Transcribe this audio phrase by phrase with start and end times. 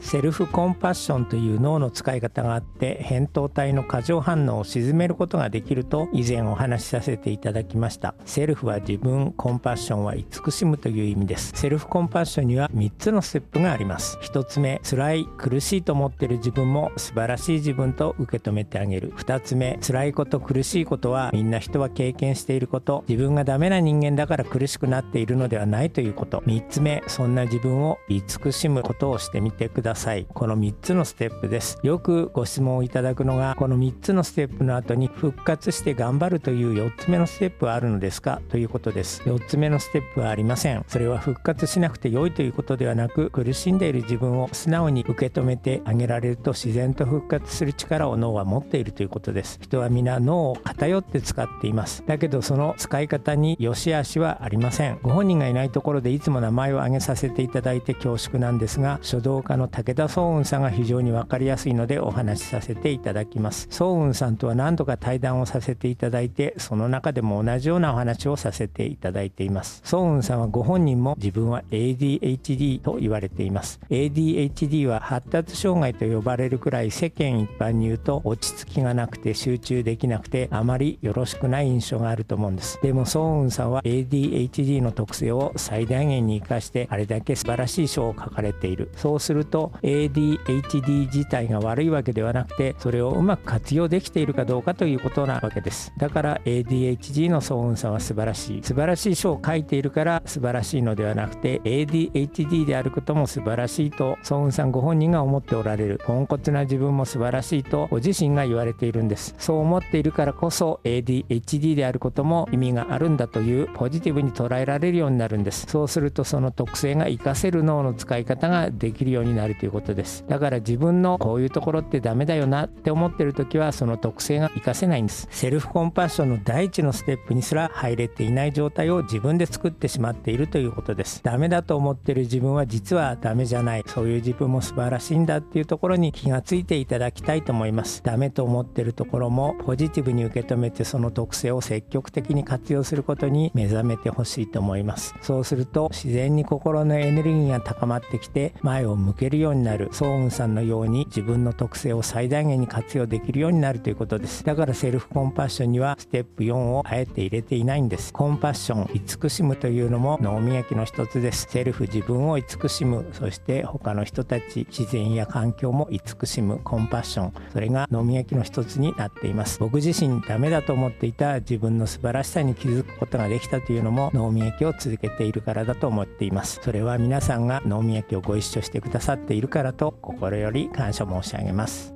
[0.00, 8.14] セルフコンパッションという脳の使い方があって扁桃体の過剰反応を鎮めることができると以前お話しさせていただきました。
[8.24, 11.52] セルフは自分コンパッションは慈しむという意味です。
[11.54, 14.18] セルフコンパッションには3つのステップがあります。
[14.22, 19.12] 1つ目辛い苦しいと思っている自分も素晴らしい自分と受け止めてあげる。
[19.16, 23.04] 2つ目辛いこと苦しいことはみんな人は経験していること。
[23.08, 26.38] 自分がダメな人間だから苦しくなっているのではないということ。
[26.46, 29.87] 3つ目そんな自分を慈しむことをしてみてください。
[29.88, 30.26] ださい。
[30.28, 31.78] この3つのステップです。
[31.82, 38.42] よくご質問をいただくのがこの3つのステップの後に復活して頑張るという4つ目のステップはあるのですか？
[38.48, 39.22] ということです。
[39.22, 40.84] 4つ目のステップはありません。
[40.88, 49.58] それは復活しなくて良いということではなく苦しんでいる自分を素直に受け止めてあげられると自然と復活する力を脳は持っているということです。
[49.62, 52.04] 人は皆脳を偏って使っています。
[52.06, 54.98] だけどその使い方に良し悪しはありません。
[55.02, 63.68] ご本人がいないところでいつも名前を挙げさせていただいて恐縮なんですが書道家の武田壮雲さんが非常に分かりやすいのでお話しさせていただきます。
[63.70, 69.80] 壮雲さんとは何度か対談をさせていただいてその中でも同じようなお話をさせていただいています。
[69.84, 73.78] 壮雲さんはご本人も自分は ADHD と言われています。
[73.88, 82.80] ADHD は発達障害と呼ばれるくらい世間一般に言うと落ち着きがなくて集中できなくてあまりよろしくない印象があると思うんです。
[82.82, 88.90] でも壮雲さんは ADHD の特性を最大限に生かしてあれだけ素晴らしい書を書かれている。
[88.96, 95.92] そうすると ADHD 自体が悪いわけではなくてそれをうまく活用できているかどうかということなわけです。
[95.98, 98.62] だから ADHD の騒音さんは素晴らしい。
[98.62, 106.00] 素晴らしい書を書いているから素晴らしいのではなくて ADHD であることも素晴らしいと騒音さんご本人が思っておられる。
[106.04, 109.34] ポンコツな自分も素晴らしいとご自身が言われているんです。
[109.38, 115.66] そう思っているからこそ ADHD であることも意味があるんだというポジティブに捉えられるようになるんです。
[115.68, 119.48] そうするとその特性が活かせる脳の使い方ができるようになる。
[119.58, 120.24] ということです。
[120.28, 125.28] だから自分のこういうところってダメだよなって思ってる時はその特性が活かせないんです。
[125.30, 131.22] セルフコンパッションの第一のステップにすら入れていない状態を自分で作ってしまっているということです。
[131.22, 133.84] ダメだと思ってる自分は実はダメじゃない。
[133.86, 138.02] そういう自分も素晴らしいんだっていうところに気がついていただきたいと思います。
[138.02, 145.14] ダメと思ってるところもポジティブに受け止めてその特性を積極的に活用することに目覚めてほしいと思います。
[145.22, 154.44] そうすると自然に心のエネルギーが高まってきて前を向けるようようになるそう雲さんのように自分の特性を最大限に活用できるようになるということです。
[154.44, 158.12] だからセルフコンパッションにはステップ4をあえて入れていないんです。
[158.12, 161.46] コンパッション慈しむというのも脳磨きの一つです。
[161.50, 167.32] セルフ自分を慈しむそして他の人たち自然や環境も慈しむコンパッション。
[167.52, 169.58] それが脳磨きの一つになっています。
[169.60, 176.60] 僕自身ダメだと思っていた自分の素晴らしさに気づくことができたというのも脳磨きを続けているからだと思っています。
[176.62, 181.94] それは皆さんが脳磨きをご一緒してくださってているからと心より感謝申し上げます。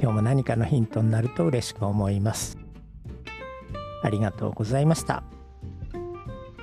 [0.00, 2.56] 今日も何かのヒントになると嬉しく思います。
[4.02, 5.24] ありがとうございました。